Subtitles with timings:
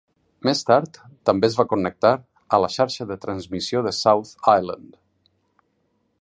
[0.47, 0.95] Més tard,
[1.29, 2.13] també es va connectar
[2.57, 4.91] a la xarxa de transmissió de South Island.